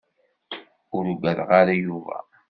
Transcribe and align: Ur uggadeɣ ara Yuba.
Ur 0.95 1.03
uggadeɣ 1.11 1.49
ara 1.59 1.73
Yuba. 1.85 2.17